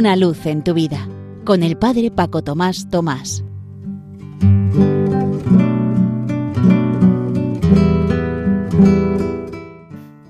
Una 0.00 0.16
luz 0.16 0.46
en 0.46 0.64
tu 0.64 0.72
vida 0.72 1.06
con 1.44 1.62
el 1.62 1.76
Padre 1.76 2.10
Paco 2.10 2.42
Tomás 2.42 2.88
Tomás. 2.88 3.44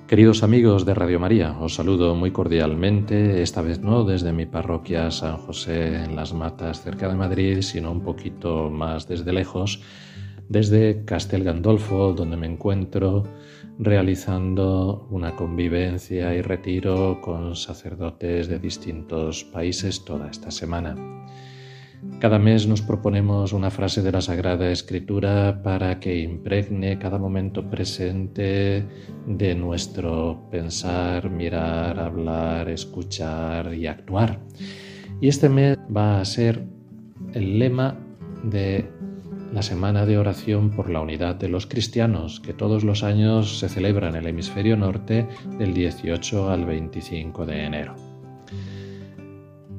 Queridos 0.08 0.42
amigos 0.42 0.84
de 0.84 0.92
Radio 0.92 1.20
María, 1.20 1.56
os 1.60 1.76
saludo 1.76 2.16
muy 2.16 2.32
cordialmente, 2.32 3.42
esta 3.42 3.62
vez 3.62 3.78
no 3.78 4.02
desde 4.02 4.32
mi 4.32 4.44
parroquia 4.44 5.12
San 5.12 5.36
José 5.36 6.02
en 6.02 6.16
Las 6.16 6.34
Matas, 6.34 6.82
cerca 6.82 7.06
de 7.06 7.14
Madrid, 7.14 7.62
sino 7.62 7.92
un 7.92 8.00
poquito 8.00 8.70
más 8.70 9.06
desde 9.06 9.32
lejos, 9.32 9.80
desde 10.50 11.04
Castel 11.04 11.44
Gandolfo, 11.44 12.12
donde 12.12 12.36
me 12.36 12.48
encuentro 12.48 13.22
realizando 13.78 15.06
una 15.10 15.36
convivencia 15.36 16.34
y 16.34 16.42
retiro 16.42 17.20
con 17.22 17.54
sacerdotes 17.54 18.48
de 18.48 18.58
distintos 18.58 19.44
países 19.44 20.04
toda 20.04 20.28
esta 20.28 20.50
semana. 20.50 20.96
Cada 22.18 22.38
mes 22.38 22.66
nos 22.66 22.82
proponemos 22.82 23.52
una 23.52 23.70
frase 23.70 24.02
de 24.02 24.10
la 24.10 24.20
Sagrada 24.20 24.70
Escritura 24.72 25.62
para 25.62 26.00
que 26.00 26.18
impregne 26.18 26.98
cada 26.98 27.18
momento 27.18 27.70
presente 27.70 28.84
de 29.26 29.54
nuestro 29.54 30.48
pensar, 30.50 31.30
mirar, 31.30 32.00
hablar, 32.00 32.68
escuchar 32.68 33.72
y 33.72 33.86
actuar. 33.86 34.40
Y 35.20 35.28
este 35.28 35.48
mes 35.48 35.78
va 35.94 36.20
a 36.20 36.24
ser 36.24 36.66
el 37.34 37.58
lema 37.58 37.96
de 38.42 38.90
la 39.52 39.62
Semana 39.62 40.06
de 40.06 40.16
Oración 40.16 40.70
por 40.70 40.88
la 40.90 41.00
Unidad 41.00 41.34
de 41.34 41.48
los 41.48 41.66
Cristianos, 41.66 42.40
que 42.40 42.52
todos 42.52 42.84
los 42.84 43.02
años 43.02 43.58
se 43.58 43.68
celebra 43.68 44.08
en 44.08 44.14
el 44.14 44.26
hemisferio 44.26 44.76
norte 44.76 45.26
del 45.58 45.74
18 45.74 46.50
al 46.50 46.64
25 46.64 47.46
de 47.46 47.64
enero. 47.64 47.96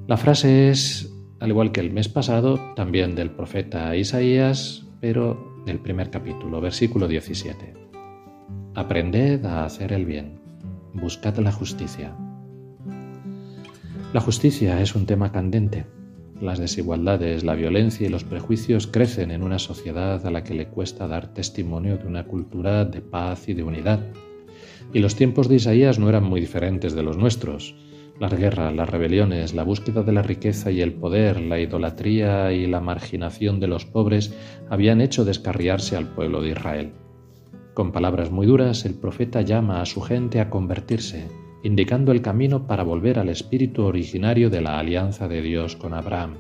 La 0.07 0.17
frase 0.17 0.69
es, 0.69 1.13
al 1.39 1.49
igual 1.49 1.71
que 1.71 1.79
el 1.79 1.91
mes 1.91 2.09
pasado, 2.09 2.59
también 2.75 3.15
del 3.15 3.31
profeta 3.31 3.95
Isaías, 3.95 4.85
pero 4.99 5.63
del 5.65 5.79
primer 5.79 6.09
capítulo, 6.09 6.59
versículo 6.59 7.07
17. 7.07 7.73
Aprended 8.75 9.45
a 9.45 9.63
hacer 9.63 9.93
el 9.93 10.05
bien, 10.05 10.41
buscad 10.93 11.37
la 11.37 11.51
justicia. 11.51 12.13
La 14.11 14.19
justicia 14.19 14.81
es 14.81 14.95
un 14.95 15.05
tema 15.05 15.31
candente 15.31 15.85
las 16.41 16.59
desigualdades, 16.59 17.43
la 17.43 17.55
violencia 17.55 18.07
y 18.07 18.09
los 18.09 18.23
prejuicios 18.23 18.87
crecen 18.87 19.31
en 19.31 19.43
una 19.43 19.59
sociedad 19.59 20.25
a 20.25 20.31
la 20.31 20.43
que 20.43 20.53
le 20.53 20.67
cuesta 20.67 21.07
dar 21.07 21.33
testimonio 21.33 21.97
de 21.97 22.07
una 22.07 22.25
cultura 22.25 22.83
de 22.85 23.01
paz 23.01 23.47
y 23.47 23.53
de 23.53 23.63
unidad. 23.63 23.99
Y 24.93 24.99
los 24.99 25.15
tiempos 25.15 25.47
de 25.47 25.55
Isaías 25.55 25.99
no 25.99 26.09
eran 26.09 26.23
muy 26.23 26.41
diferentes 26.41 26.93
de 26.93 27.03
los 27.03 27.17
nuestros. 27.17 27.75
Las 28.19 28.33
guerras, 28.33 28.75
las 28.75 28.89
rebeliones, 28.89 29.53
la 29.53 29.63
búsqueda 29.63 30.03
de 30.03 30.11
la 30.11 30.21
riqueza 30.21 30.69
y 30.71 30.81
el 30.81 30.93
poder, 30.93 31.39
la 31.39 31.59
idolatría 31.59 32.51
y 32.51 32.67
la 32.67 32.81
marginación 32.81 33.59
de 33.59 33.67
los 33.67 33.85
pobres 33.85 34.35
habían 34.69 35.01
hecho 35.01 35.25
descarriarse 35.25 35.95
al 35.95 36.07
pueblo 36.07 36.41
de 36.41 36.49
Israel. 36.49 36.91
Con 37.73 37.91
palabras 37.91 38.31
muy 38.31 38.45
duras, 38.47 38.85
el 38.85 38.95
profeta 38.95 39.41
llama 39.41 39.81
a 39.81 39.85
su 39.85 40.01
gente 40.01 40.39
a 40.39 40.49
convertirse, 40.49 41.27
indicando 41.63 42.11
el 42.11 42.21
camino 42.21 42.67
para 42.67 42.83
volver 42.83 43.19
al 43.19 43.29
espíritu 43.29 43.83
originario 43.83 44.49
de 44.49 44.61
la 44.61 44.79
alianza 44.79 45.27
de 45.27 45.41
Dios 45.41 45.75
con 45.75 45.93
Abraham. 45.93 46.35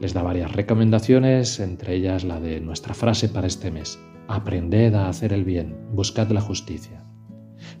Les 0.00 0.12
da 0.12 0.22
varias 0.22 0.52
recomendaciones, 0.52 1.60
entre 1.60 1.94
ellas 1.94 2.24
la 2.24 2.40
de 2.40 2.60
nuestra 2.60 2.94
frase 2.94 3.28
para 3.28 3.46
este 3.46 3.70
mes, 3.70 3.98
aprended 4.28 4.94
a 4.94 5.08
hacer 5.08 5.32
el 5.32 5.44
bien, 5.44 5.76
buscad 5.92 6.30
la 6.30 6.40
justicia. 6.40 7.04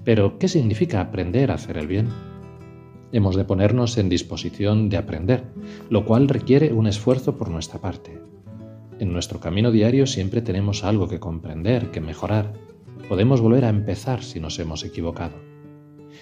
Pero, 0.04 0.38
¿qué 0.38 0.48
significa 0.48 1.00
aprender 1.00 1.50
a 1.50 1.54
hacer 1.54 1.76
el 1.76 1.86
bien? 1.86 2.08
Hemos 3.12 3.36
de 3.36 3.44
ponernos 3.44 3.96
en 3.98 4.08
disposición 4.08 4.88
de 4.88 4.96
aprender, 4.96 5.44
lo 5.90 6.04
cual 6.04 6.28
requiere 6.28 6.72
un 6.72 6.86
esfuerzo 6.86 7.36
por 7.36 7.50
nuestra 7.50 7.80
parte. 7.80 8.20
En 8.98 9.12
nuestro 9.12 9.40
camino 9.40 9.70
diario 9.70 10.06
siempre 10.06 10.40
tenemos 10.40 10.84
algo 10.84 11.08
que 11.08 11.20
comprender, 11.20 11.90
que 11.90 12.00
mejorar. 12.00 12.52
Podemos 13.08 13.40
volver 13.40 13.64
a 13.64 13.68
empezar 13.68 14.22
si 14.22 14.40
nos 14.40 14.58
hemos 14.58 14.84
equivocado. 14.84 15.53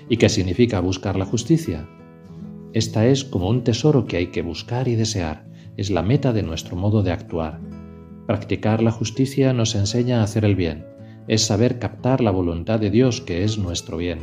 ¿Y 0.09 0.17
qué 0.17 0.29
significa 0.29 0.81
buscar 0.81 1.17
la 1.17 1.25
justicia? 1.25 1.89
Esta 2.73 3.07
es 3.07 3.25
como 3.25 3.49
un 3.49 3.65
tesoro 3.65 4.07
que 4.07 4.17
hay 4.17 4.27
que 4.29 4.43
buscar 4.43 4.89
y 4.89 4.95
desear, 4.95 5.47
es 5.77 5.91
la 5.91 6.03
meta 6.03 6.33
de 6.33 6.43
nuestro 6.43 6.77
modo 6.77 7.03
de 7.03 7.13
actuar. 7.13 7.61
Practicar 8.27 8.83
la 8.83 8.91
justicia 8.91 9.53
nos 9.53 9.75
enseña 9.75 10.21
a 10.21 10.25
hacer 10.25 10.45
el 10.45 10.57
bien, 10.57 10.87
es 11.29 11.43
saber 11.43 11.79
captar 11.79 12.21
la 12.21 12.31
voluntad 12.31 12.81
de 12.81 12.91
Dios 12.91 13.21
que 13.21 13.45
es 13.45 13.59
nuestro 13.59 13.97
bien. 13.97 14.21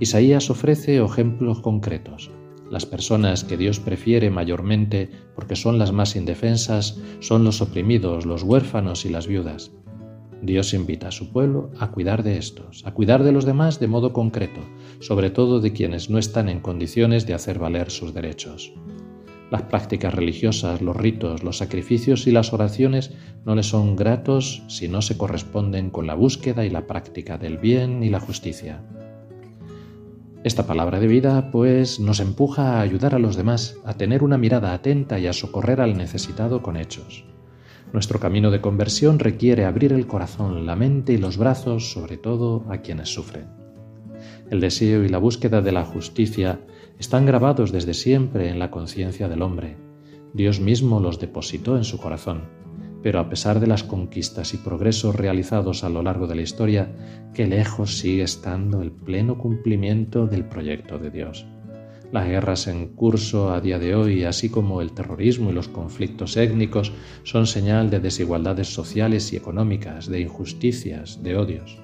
Isaías 0.00 0.50
ofrece 0.50 0.96
ejemplos 0.96 1.60
concretos. 1.60 2.30
Las 2.70 2.86
personas 2.86 3.44
que 3.44 3.56
Dios 3.56 3.78
prefiere 3.78 4.30
mayormente 4.30 5.10
porque 5.36 5.54
son 5.54 5.78
las 5.78 5.92
más 5.92 6.16
indefensas 6.16 6.98
son 7.20 7.44
los 7.44 7.60
oprimidos, 7.60 8.26
los 8.26 8.42
huérfanos 8.42 9.04
y 9.04 9.10
las 9.10 9.26
viudas. 9.26 9.70
Dios 10.44 10.74
invita 10.74 11.08
a 11.08 11.12
su 11.12 11.32
pueblo 11.32 11.70
a 11.78 11.90
cuidar 11.90 12.22
de 12.22 12.36
estos, 12.36 12.82
a 12.84 12.92
cuidar 12.92 13.24
de 13.24 13.32
los 13.32 13.46
demás 13.46 13.80
de 13.80 13.86
modo 13.86 14.12
concreto, 14.12 14.60
sobre 15.00 15.30
todo 15.30 15.60
de 15.60 15.72
quienes 15.72 16.10
no 16.10 16.18
están 16.18 16.50
en 16.50 16.60
condiciones 16.60 17.26
de 17.26 17.32
hacer 17.32 17.58
valer 17.58 17.90
sus 17.90 18.12
derechos. 18.12 18.74
Las 19.50 19.62
prácticas 19.62 20.12
religiosas, 20.12 20.82
los 20.82 20.96
ritos, 20.96 21.42
los 21.42 21.56
sacrificios 21.56 22.26
y 22.26 22.30
las 22.30 22.52
oraciones 22.52 23.12
no 23.46 23.54
les 23.54 23.66
son 23.66 23.96
gratos 23.96 24.62
si 24.68 24.86
no 24.86 25.00
se 25.00 25.16
corresponden 25.16 25.88
con 25.88 26.06
la 26.06 26.14
búsqueda 26.14 26.66
y 26.66 26.70
la 26.70 26.86
práctica 26.86 27.38
del 27.38 27.56
bien 27.56 28.02
y 28.02 28.10
la 28.10 28.20
justicia. 28.20 28.82
Esta 30.42 30.66
palabra 30.66 31.00
de 31.00 31.06
vida, 31.06 31.50
pues, 31.52 32.00
nos 32.00 32.20
empuja 32.20 32.76
a 32.76 32.80
ayudar 32.82 33.14
a 33.14 33.18
los 33.18 33.34
demás, 33.34 33.78
a 33.86 33.94
tener 33.94 34.22
una 34.22 34.36
mirada 34.36 34.74
atenta 34.74 35.18
y 35.18 35.26
a 35.26 35.32
socorrer 35.32 35.80
al 35.80 35.96
necesitado 35.96 36.60
con 36.60 36.76
hechos. 36.76 37.24
Nuestro 37.94 38.18
camino 38.18 38.50
de 38.50 38.60
conversión 38.60 39.20
requiere 39.20 39.64
abrir 39.64 39.92
el 39.92 40.08
corazón, 40.08 40.66
la 40.66 40.74
mente 40.74 41.12
y 41.12 41.16
los 41.16 41.36
brazos, 41.36 41.92
sobre 41.92 42.16
todo 42.16 42.64
a 42.68 42.78
quienes 42.78 43.08
sufren. 43.08 43.46
El 44.50 44.58
deseo 44.58 45.04
y 45.04 45.08
la 45.08 45.18
búsqueda 45.18 45.62
de 45.62 45.70
la 45.70 45.84
justicia 45.84 46.58
están 46.98 47.24
grabados 47.24 47.70
desde 47.70 47.94
siempre 47.94 48.48
en 48.48 48.58
la 48.58 48.72
conciencia 48.72 49.28
del 49.28 49.42
hombre. 49.42 49.76
Dios 50.32 50.58
mismo 50.58 50.98
los 50.98 51.20
depositó 51.20 51.76
en 51.76 51.84
su 51.84 51.98
corazón. 51.98 52.48
Pero 53.00 53.20
a 53.20 53.28
pesar 53.28 53.60
de 53.60 53.68
las 53.68 53.84
conquistas 53.84 54.54
y 54.54 54.56
progresos 54.56 55.14
realizados 55.14 55.84
a 55.84 55.88
lo 55.88 56.02
largo 56.02 56.26
de 56.26 56.34
la 56.34 56.42
historia, 56.42 56.90
qué 57.32 57.46
lejos 57.46 57.98
sigue 57.98 58.24
estando 58.24 58.82
el 58.82 58.90
pleno 58.90 59.38
cumplimiento 59.38 60.26
del 60.26 60.46
proyecto 60.46 60.98
de 60.98 61.12
Dios. 61.12 61.46
Las 62.12 62.26
guerras 62.26 62.68
en 62.68 62.88
curso 62.88 63.52
a 63.52 63.60
día 63.60 63.78
de 63.78 63.94
hoy, 63.94 64.24
así 64.24 64.48
como 64.48 64.80
el 64.80 64.92
terrorismo 64.92 65.50
y 65.50 65.52
los 65.52 65.68
conflictos 65.68 66.36
étnicos, 66.36 66.92
son 67.24 67.46
señal 67.46 67.90
de 67.90 68.00
desigualdades 68.00 68.72
sociales 68.72 69.32
y 69.32 69.36
económicas, 69.36 70.08
de 70.08 70.20
injusticias, 70.20 71.22
de 71.22 71.36
odios. 71.36 71.80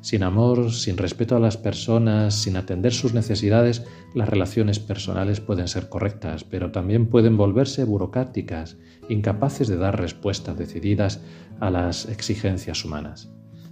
Sin 0.00 0.22
amor, 0.22 0.72
sin 0.72 0.96
respeto 0.96 1.36
a 1.36 1.40
las 1.40 1.58
personas, 1.58 2.34
sin 2.34 2.56
atender 2.56 2.92
sus 2.92 3.12
necesidades, 3.12 3.84
las 4.14 4.28
relaciones 4.30 4.78
personales 4.78 5.40
pueden 5.40 5.68
ser 5.68 5.90
correctas, 5.90 6.42
pero 6.42 6.72
también 6.72 7.06
pueden 7.06 7.36
volverse 7.36 7.84
burocráticas, 7.84 8.78
incapaces 9.10 9.68
de 9.68 9.76
dar 9.76 10.00
respuestas 10.00 10.56
decididas 10.56 11.22
a 11.60 11.70
las 11.70 12.08
exigencias 12.08 12.84
humanas. 12.84 13.30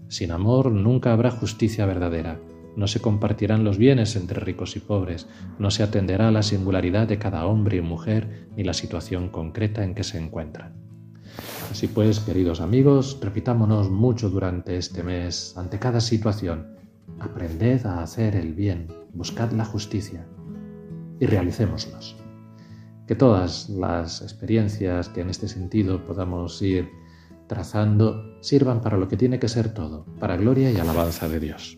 Sin 0.09 0.31
amor 0.31 0.71
nunca 0.71 1.13
habrá 1.13 1.31
justicia 1.31 1.87
verdadera 1.87 2.39
no 2.79 2.87
se 2.87 3.01
compartirán 3.01 3.65
los 3.65 3.77
bienes 3.77 4.15
entre 4.15 4.39
ricos 4.39 4.77
y 4.77 4.81
pobres, 4.81 5.27
no 5.59 5.73
se 5.73 5.83
atenderá 5.83 6.29
a 6.29 6.31
la 6.31 6.45
singularidad 6.45 7.09
de 7.09 7.19
cada 7.19 7.45
hombre 7.45 7.79
y 7.79 7.81
mujer 7.81 8.47
ni 8.57 8.63
la 8.63 8.73
situación 8.73 9.31
concreta 9.31 9.83
en 9.83 9.97
que 9.97 10.05
se 10.05 10.17
encuentran. 10.17 10.75
Así 11.73 11.89
pues, 11.89 12.21
queridos 12.21 12.61
amigos, 12.61 13.19
repitámonos 13.21 13.91
mucho 13.91 14.31
durante 14.31 14.77
este 14.77 15.03
mes, 15.03 15.55
ante 15.57 15.81
cada 15.81 16.01
situación, 16.01 16.69
aprended 17.19 17.85
a 17.85 18.01
hacer 18.01 18.37
el 18.37 18.55
bien, 18.55 18.87
buscad 19.13 19.51
la 19.51 19.65
justicia 19.65 20.25
y 21.19 21.27
realicémoslos. 21.27 22.17
Que 23.09 23.17
todas 23.17 23.69
las 23.71 24.23
experiencias 24.23 25.09
que 25.09 25.23
en 25.23 25.31
este 25.31 25.49
sentido 25.49 26.07
podamos 26.07 26.63
ir 26.63 26.89
trazando 27.49 28.23
sirvan 28.41 28.81
para 28.83 28.97
lo 28.97 29.09
que 29.09 29.17
tiene 29.17 29.41
que 29.41 29.49
ser 29.49 29.75
todo, 29.75 30.07
para 30.21 30.37
gloria 30.37 30.71
y 30.71 30.77
alabanza 30.77 31.29
de 31.29 31.41
Dios. 31.41 31.78